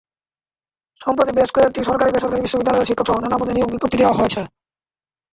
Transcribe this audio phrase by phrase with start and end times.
[1.01, 4.41] সম্প্রতি বেশ কয়েকটি সরকারি-বেসরকারি বিশ্ববিদ্যালয়ে শিক্ষকসহ নানা পদে নিয়োগ বিজ্ঞপ্তি দেওয়া হয়েছে।